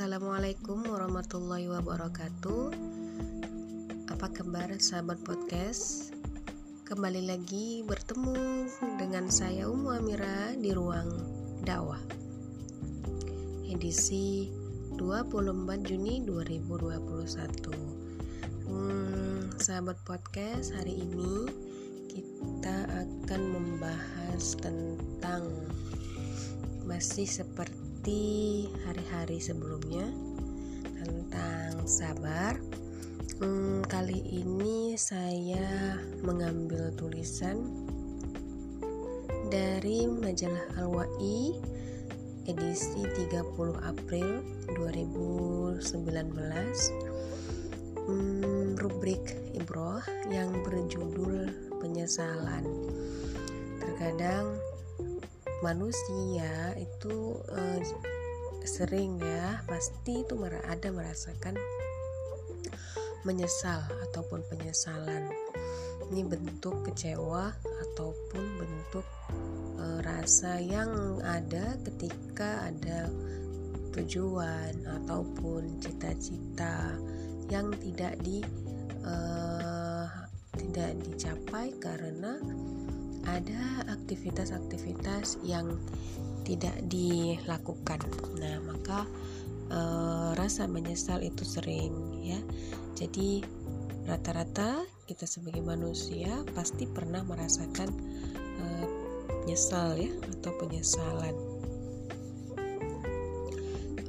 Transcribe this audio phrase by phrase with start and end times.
[0.00, 2.72] Assalamualaikum warahmatullahi wabarakatuh.
[4.08, 6.16] Apa kabar sahabat podcast?
[6.88, 8.64] Kembali lagi bertemu
[8.96, 11.04] dengan saya Umu Amira di ruang
[11.68, 12.00] dakwah.
[13.68, 14.48] Edisi
[14.96, 21.44] 24 Juni 2021 hmm, Sahabat podcast hari ini
[22.08, 25.44] kita akan membahas tentang
[26.88, 30.08] masih seperti seperti hari-hari sebelumnya
[31.04, 32.56] tentang sabar.
[33.36, 37.60] Hmm, kali ini saya mengambil tulisan
[39.52, 41.60] dari majalah Al-Wa'i
[42.48, 43.36] edisi 30
[43.84, 44.48] April
[44.80, 45.84] 2019
[48.08, 50.00] hmm, rubrik Ibroh
[50.32, 51.52] yang berjudul
[51.84, 52.64] penyesalan
[53.76, 54.56] terkadang
[55.60, 57.78] manusia itu uh,
[58.64, 61.56] sering ya pasti itu ada merasakan
[63.24, 65.28] menyesal ataupun penyesalan.
[66.10, 69.06] Ini bentuk kecewa ataupun bentuk
[69.78, 73.06] e, rasa yang ada ketika ada
[73.94, 76.98] tujuan ataupun cita-cita
[77.46, 78.42] yang tidak di
[79.06, 79.14] e,
[80.58, 82.42] tidak dicapai karena
[83.28, 85.76] ada aktivitas-aktivitas yang
[86.44, 88.00] tidak dilakukan.
[88.40, 89.04] Nah, maka
[89.68, 89.80] e,
[90.34, 91.92] rasa menyesal itu sering
[92.24, 92.40] ya.
[92.96, 93.44] Jadi
[94.08, 97.90] rata-rata kita sebagai manusia pasti pernah merasakan
[98.34, 98.64] e,
[99.46, 101.36] nyesal ya atau penyesalan.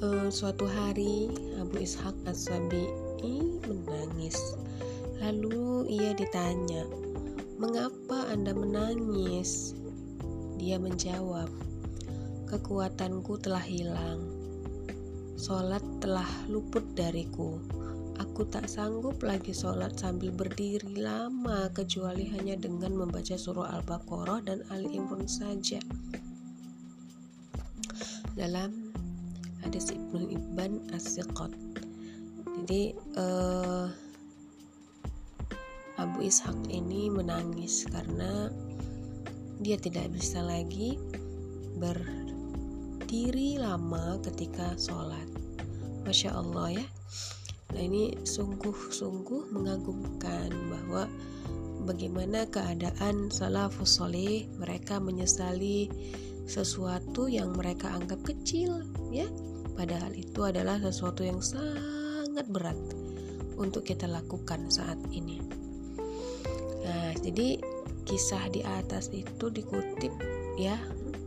[0.02, 1.30] E, suatu hari
[1.62, 4.40] Abu Ishak As-Sabi'i menangis.
[5.22, 6.82] Lalu ia ditanya,
[7.62, 9.78] "Mengapa Anda menangis?"
[10.58, 11.46] Dia menjawab,
[12.50, 14.26] "Kekuatanku telah hilang.
[15.38, 17.62] Sholat telah luput dariku.
[18.18, 24.66] Aku tak sanggup lagi sholat sambil berdiri lama kecuali hanya dengan membaca surah Al-Baqarah dan
[24.74, 25.78] Ali Imran saja."
[28.34, 28.90] Dalam
[29.62, 31.54] hadis Ibnu Ibn As-Siqat.
[32.62, 33.86] Jadi uh,
[36.22, 38.54] Ishak ini menangis karena
[39.58, 41.02] dia tidak bisa lagi
[41.82, 45.26] berdiri lama ketika sholat.
[46.06, 46.86] Masya Allah ya.
[47.74, 51.10] Nah ini sungguh-sungguh mengagumkan bahwa
[51.90, 55.90] bagaimana keadaan salafus soleh mereka menyesali
[56.46, 59.26] sesuatu yang mereka anggap kecil ya
[59.74, 62.78] padahal itu adalah sesuatu yang sangat berat
[63.58, 65.62] untuk kita lakukan saat ini.
[66.82, 67.62] Nah, jadi
[68.06, 70.12] kisah di atas itu dikutip
[70.58, 70.76] ya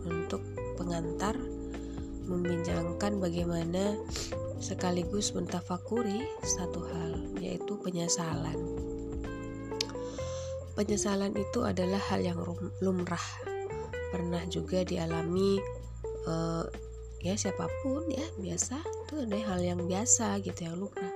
[0.05, 0.43] untuk
[0.77, 1.39] pengantar
[2.25, 3.95] membincangkan bagaimana
[4.59, 8.57] sekaligus mentafakuri satu hal yaitu penyesalan.
[10.75, 12.41] Penyesalan itu adalah hal yang
[12.83, 13.23] lumrah,
[14.11, 15.63] pernah juga dialami
[16.27, 16.67] uh,
[17.23, 21.14] ya siapa pun ya biasa itu ada hal yang biasa gitu yang lumrah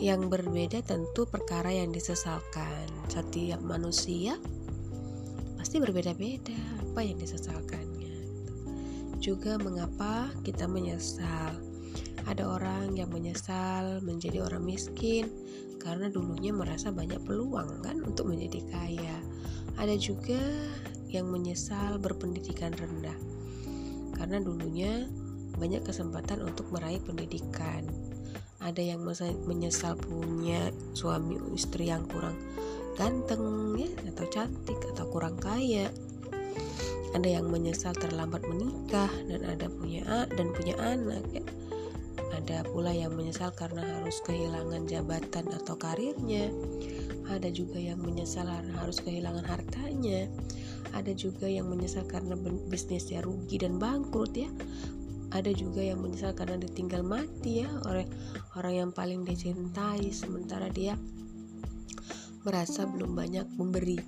[0.00, 2.88] yang berbeda tentu perkara yang disesalkan.
[3.12, 4.40] Setiap manusia
[5.60, 8.16] pasti berbeda-beda apa yang disesalkannya.
[9.20, 11.52] Juga mengapa kita menyesal.
[12.24, 15.28] Ada orang yang menyesal menjadi orang miskin
[15.76, 19.16] karena dulunya merasa banyak peluang kan untuk menjadi kaya.
[19.76, 20.40] Ada juga
[21.12, 23.16] yang menyesal berpendidikan rendah
[24.16, 25.04] karena dulunya
[25.60, 27.84] banyak kesempatan untuk meraih pendidikan
[28.60, 29.00] ada yang
[29.48, 32.36] menyesal punya suami istri yang kurang
[33.00, 35.88] ganteng ya atau cantik atau kurang kaya.
[37.16, 41.42] Ada yang menyesal terlambat menikah dan ada punya dan punya anak ya.
[42.36, 46.52] Ada pula yang menyesal karena harus kehilangan jabatan atau karirnya.
[47.32, 50.28] Ada juga yang menyesal karena harus kehilangan hartanya.
[50.92, 52.36] Ada juga yang menyesal karena
[52.68, 54.50] bisnisnya rugi dan bangkrut ya
[55.30, 58.06] ada juga yang menyesal karena ditinggal mati ya oleh
[58.58, 60.10] orang yang paling dicintai.
[60.10, 60.98] Sementara dia
[62.42, 63.98] merasa belum banyak memberi.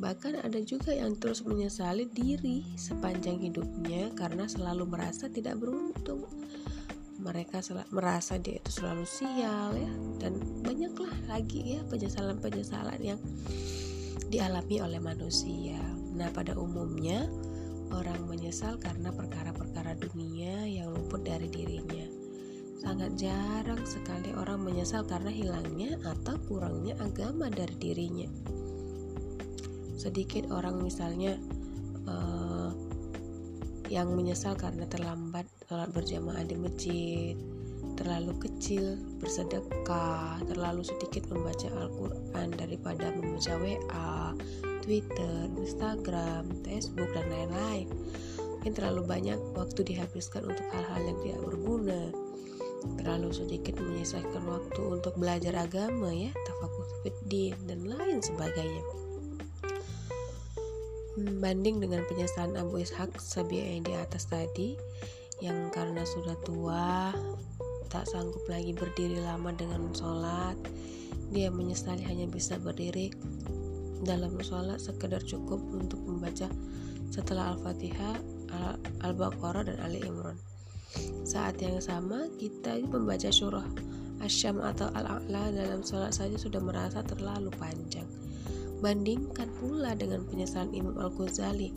[0.00, 6.26] Bahkan ada juga yang terus menyesali diri sepanjang hidupnya karena selalu merasa tidak beruntung.
[7.22, 7.62] Mereka
[7.94, 13.20] merasa dia itu selalu sial ya dan banyaklah lagi ya penyesalan-penyesalan yang
[14.26, 15.78] dialami oleh manusia.
[16.18, 17.30] Nah pada umumnya
[17.92, 20.61] Orang menyesal karena perkara-perkara dunia
[21.32, 22.06] dari dirinya.
[22.76, 28.28] Sangat jarang sekali orang menyesal karena hilangnya atau kurangnya agama dari dirinya.
[29.96, 31.38] Sedikit orang misalnya
[32.04, 32.74] uh,
[33.88, 37.34] yang menyesal karena terlambat sholat berjamaah di masjid
[37.94, 44.34] terlalu kecil bersedekah, terlalu sedikit membaca Al-Quran daripada membaca WA,
[44.82, 47.86] Twitter, Instagram, Facebook, dan lain-lain.
[48.62, 52.14] Mungkin terlalu banyak waktu dihabiskan untuk hal-hal yang tidak berguna.
[52.94, 58.86] Terlalu sedikit menyelesaikan waktu untuk belajar agama ya, tafakur fiddin dan lain sebagainya.
[61.42, 64.78] Banding dengan penyesalan Abu Ishaq Sabi'i yang di atas tadi,
[65.42, 67.10] yang karena sudah tua,
[67.90, 70.54] tak sanggup lagi berdiri lama dengan sholat,
[71.34, 73.10] dia menyesali hanya bisa berdiri
[74.06, 76.46] dalam sholat sekedar cukup untuk membaca
[77.12, 78.31] setelah Al-Fatihah,
[79.02, 80.36] Al-Baqarah dan Ali Imran.
[81.24, 83.64] Saat yang sama, kita membaca surah
[84.22, 88.06] Asyam atau Al-A'la dalam sholat saja sudah merasa terlalu panjang.
[88.78, 91.74] Bandingkan pula dengan penyesalan Imam Al-Ghazali.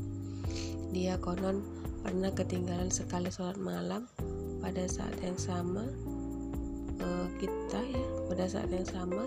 [0.93, 1.65] Dia konon
[2.05, 4.05] pernah ketinggalan sekali sholat malam
[4.61, 5.89] pada saat yang sama
[7.01, 9.25] uh, kita ya pada saat yang sama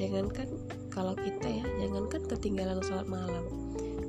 [0.00, 0.48] jangankan
[0.88, 3.44] kalau kita ya jangankan ketinggalan sholat malam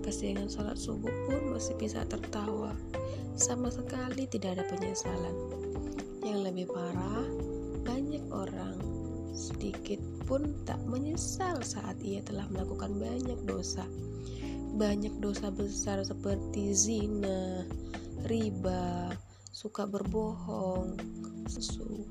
[0.01, 2.73] kesiangan sholat subuh pun masih bisa tertawa.
[3.37, 5.35] Sama sekali tidak ada penyesalan.
[6.21, 7.25] Yang lebih parah
[7.81, 8.77] banyak orang
[9.33, 9.97] sedikit
[10.29, 13.87] pun tak menyesal saat ia telah melakukan banyak dosa.
[14.77, 17.65] Banyak dosa besar seperti zina
[18.25, 19.11] riba
[19.51, 20.95] suka berbohong
[21.49, 22.05] susu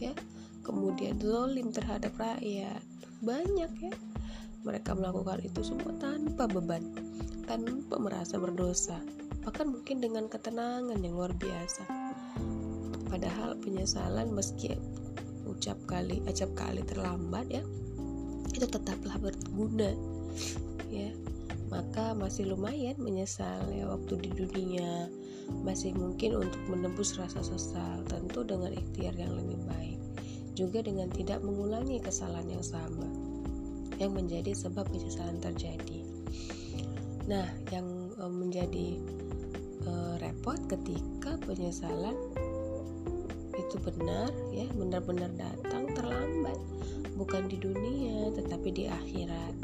[0.00, 0.14] ya.
[0.62, 2.82] Kemudian zolim terhadap rakyat.
[3.22, 3.94] Banyak ya.
[4.62, 6.86] Mereka melakukan itu semua tanpa beban
[7.46, 9.00] tanpa merasa berdosa
[9.42, 11.82] bahkan mungkin dengan ketenangan yang luar biasa.
[13.10, 14.78] Padahal penyesalan meski
[15.44, 17.62] ucap kali acap kali terlambat ya
[18.54, 19.92] itu tetaplah berguna
[20.88, 21.10] ya.
[21.72, 25.08] Maka masih lumayan menyesal ya waktu di dunia.
[25.64, 29.98] Masih mungkin untuk menembus rasa sesal tentu dengan ikhtiar yang lebih baik.
[30.52, 33.08] Juga dengan tidak mengulangi kesalahan yang sama
[33.96, 36.11] yang menjadi sebab penyesalan terjadi.
[37.30, 37.86] Nah, yang
[38.18, 38.88] e, menjadi
[39.86, 42.16] e, repot ketika penyesalan
[43.52, 46.58] itu benar ya, benar-benar datang terlambat,
[47.14, 49.54] bukan di dunia tetapi di akhirat.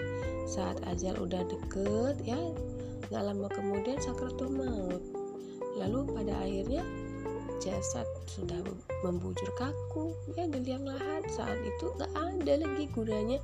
[0.49, 2.39] Saat ajal udah deket ya,
[3.11, 5.03] nggak lama kemudian sakratul maut.
[5.79, 6.83] Lalu pada akhirnya
[7.59, 8.59] jasad sudah
[9.03, 13.39] membujur kaku ya di liang lahat saat itu gak ada lagi gunanya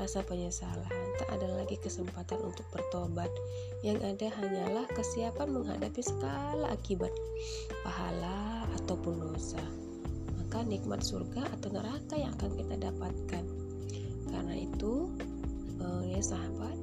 [0.00, 0.88] rasa penyesalan.
[1.20, 3.28] Tak ada lagi kesempatan untuk bertobat.
[3.84, 7.12] Yang ada hanyalah kesiapan menghadapi segala akibat
[7.84, 9.60] pahala ataupun dosa.
[10.40, 13.44] Maka nikmat surga atau neraka yang akan kita dapatkan.
[14.32, 15.12] Karena itu
[15.84, 16.80] eh, ya sahabat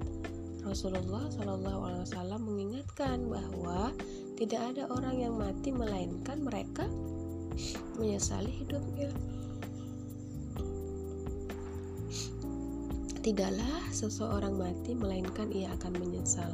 [0.68, 3.96] Rasulullah Wasallam mengingatkan bahwa
[4.36, 6.86] tidak ada orang yang mati melainkan mereka
[7.96, 9.10] menyesali hidupnya.
[13.28, 16.48] Tidaklah seseorang mati melainkan ia akan menyesal.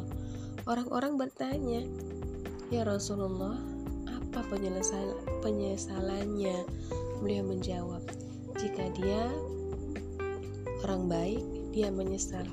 [0.66, 1.86] Orang-orang bertanya,
[2.74, 3.62] "Ya Rasulullah,
[4.10, 6.66] apa penyelesal penyesalannya?"
[7.22, 8.02] Beliau menjawab,
[8.58, 9.30] "Jika dia
[10.82, 11.46] orang baik,
[11.78, 12.50] dia menyesal.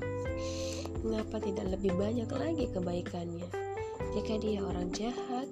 [1.01, 3.49] Mengapa tidak lebih banyak lagi kebaikannya?"
[4.13, 5.49] Jika dia orang jahat,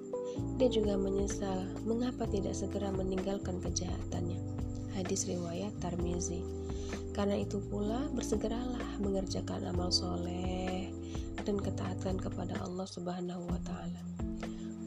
[0.62, 4.38] dia juga menyesal mengapa tidak segera meninggalkan kejahatannya.
[4.94, 6.59] Hadis riwayat Tarmizi.
[7.20, 10.88] Karena itu pula bersegeralah mengerjakan amal soleh
[11.44, 14.00] dan ketaatan kepada Allah Subhanahu wa taala.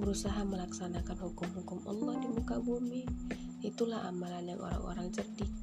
[0.02, 3.06] Berusaha melaksanakan hukum-hukum Allah di muka bumi.
[3.62, 5.54] Itulah amalan yang orang-orang cerdik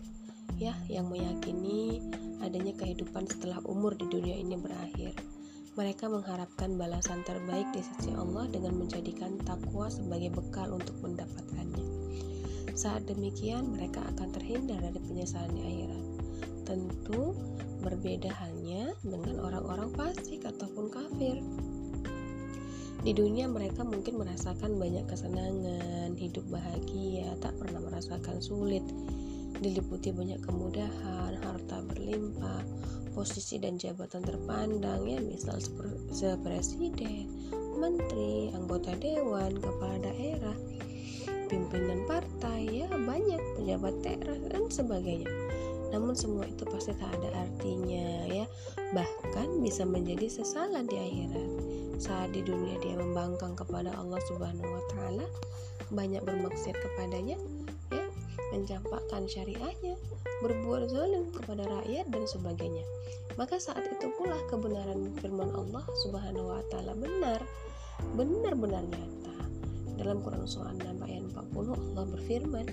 [0.62, 2.07] ya yang meyakini
[2.39, 5.11] adanya kehidupan setelah umur di dunia ini berakhir
[5.75, 11.83] mereka mengharapkan balasan terbaik di sisi Allah dengan menjadikan takwa sebagai bekal untuk mendapatkannya.
[12.79, 16.10] Saat demikian, mereka akan terhindar dari penyesalan di akhirat.
[16.71, 17.35] Tentu
[17.83, 21.43] berbeda halnya dengan orang-orang fasik ataupun kafir.
[23.03, 28.87] Di dunia mereka mungkin merasakan banyak kesenangan, hidup bahagia, tak pernah merasakan sulit,
[29.59, 32.62] diliputi banyak kemudahan, harta berlimpah,
[33.19, 37.27] posisi dan jabatan terpandang ya misal seperti presiden,
[37.83, 40.55] menteri, anggota dewan, kepala daerah,
[41.50, 45.27] pimpinan partai ya banyak pejabat daerah dan sebagainya.
[45.90, 48.47] Namun semua itu pasti tak ada artinya ya
[48.90, 51.50] bahkan bisa menjadi sesalan di akhirat.
[52.00, 55.26] Saat di dunia dia membangkang kepada Allah Subhanahu wa taala,
[55.92, 57.37] banyak bermaksud kepadanya,
[57.92, 58.04] ya,
[58.50, 59.94] mencampakkan syariahnya,
[60.40, 62.82] berbuat zalim kepada rakyat dan sebagainya.
[63.38, 67.44] Maka saat itu pula kebenaran firman Allah Subhanahu wa taala benar,
[68.16, 69.37] benar-benar nyata.
[70.00, 72.66] Dalam Quran surah 6 ayat 40 Allah berfirman,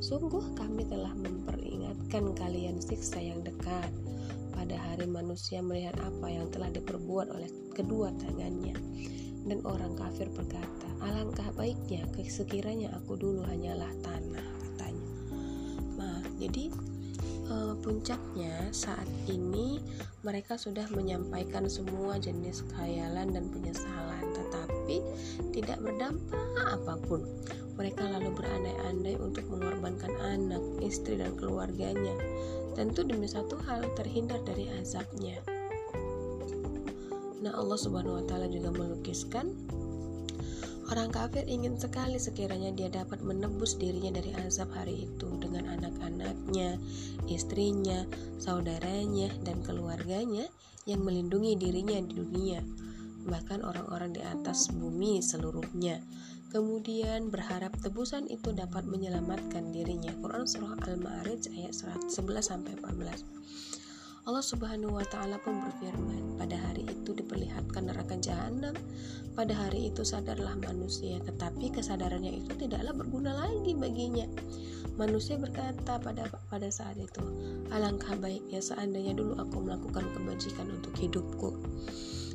[0.00, 3.92] Sungguh kami telah memperingatkan kalian siksa yang dekat.
[4.56, 8.76] Pada hari manusia melihat apa yang telah diperbuat oleh kedua tangannya.
[9.44, 15.12] Dan orang kafir berkata alangkah baiknya sekiranya aku dulu hanyalah tanah katanya.
[15.98, 16.72] Nah jadi
[17.50, 19.82] uh, puncaknya saat ini
[20.22, 24.24] mereka sudah menyampaikan semua jenis khayalan dan penyesalan.
[24.32, 24.69] Tetapi
[25.54, 27.22] tidak berdampak apa pun.
[27.78, 32.12] Mereka lalu berandai-andai untuk mengorbankan anak, istri dan keluarganya.
[32.74, 35.38] Tentu demi satu hal terhindar dari azabnya.
[37.40, 39.54] Nah Allah subhanahu wa ta'ala juga melukiskan
[40.90, 46.82] Orang kafir ingin sekali sekiranya dia dapat menebus dirinya dari azab hari itu dengan anak-anaknya,
[47.30, 48.02] istrinya,
[48.42, 50.50] saudaranya, dan keluarganya
[50.90, 52.58] yang melindungi dirinya di dunia,
[53.26, 56.00] bahkan orang-orang di atas bumi seluruhnya.
[56.50, 60.10] Kemudian berharap tebusan itu dapat menyelamatkan dirinya.
[60.18, 62.10] Quran Surah Al-Ma'arij ayat 11
[62.42, 63.40] sampai 14.
[64.28, 68.76] Allah Subhanahu wa taala pun berfirman, pada hari itu diperlihatkan neraka jahanam.
[69.32, 74.28] Pada hari itu sadarlah manusia, tetapi kesadarannya itu tidaklah berguna lagi baginya.
[75.00, 77.24] Manusia berkata pada pada saat itu,
[77.72, 81.50] alangkah baiknya seandainya dulu aku melakukan kebajikan untuk hidupku.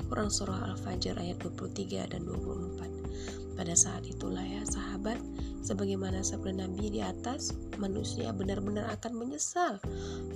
[0.06, 3.56] Quran surah Al-Fajr ayat 23 dan 24.
[3.56, 5.16] Pada saat itulah ya sahabat,
[5.64, 9.80] sebagaimana sabda Nabi di atas, manusia benar-benar akan menyesal.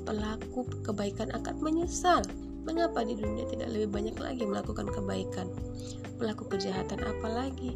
[0.08, 2.24] Pelaku kebaikan akan menyesal.
[2.64, 5.52] Mengapa di dunia tidak lebih banyak lagi melakukan kebaikan?
[6.16, 7.76] Pelaku kejahatan apalagi?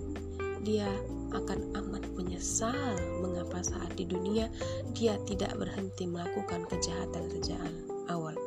[0.63, 0.87] Dia
[1.35, 4.47] akan amat menyesal mengapa saat di dunia
[4.93, 7.59] dia tidak berhenti melakukan kejahatan sejak
[8.07, 8.37] awal.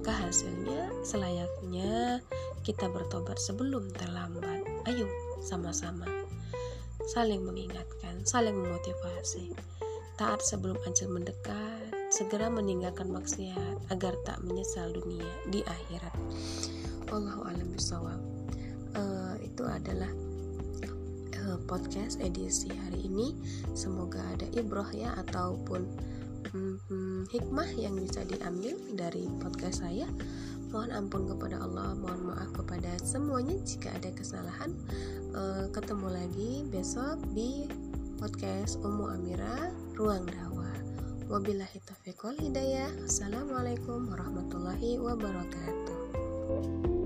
[0.00, 2.24] Maka hasilnya selayaknya
[2.64, 4.64] kita bertobat sebelum terlambat.
[4.88, 5.04] Ayo
[5.44, 6.08] sama-sama
[7.10, 9.50] saling mengingatkan, saling memotivasi.
[10.14, 16.16] Taat sebelum ajal mendekat, segera meninggalkan maksiat agar tak menyesal dunia di akhirat.
[17.12, 18.20] Allahu a'lam bishawab.
[18.96, 20.08] Uh, itu adalah
[21.44, 23.36] uh, podcast edisi hari ini.
[23.76, 25.84] Semoga ada ibroh ya ataupun
[26.52, 30.06] hmm, hikmah yang bisa diambil dari podcast saya.
[30.70, 34.70] Mohon ampun kepada Allah, mohon maaf kepada semuanya jika ada kesalahan.
[35.34, 37.66] Uh, ketemu lagi besok di
[38.22, 40.74] podcast Umu Amira Ruang Dakwah.
[41.26, 42.90] Wabillahi taufiq wal hidayah.
[43.02, 46.99] Assalamualaikum warahmatullahi wabarakatuh.